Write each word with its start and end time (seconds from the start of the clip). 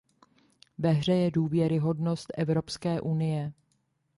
Ve 0.77 0.91
hře 0.91 1.13
je 1.13 1.31
důvěryhodnost 1.31 2.27
Evropské 2.37 3.01
unie. 3.01 3.53